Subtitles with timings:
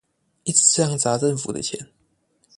[0.45, 1.89] 一直這樣砸政府的錢